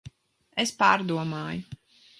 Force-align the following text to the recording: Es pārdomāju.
Es 0.63 0.73
pārdomāju. 0.81 1.81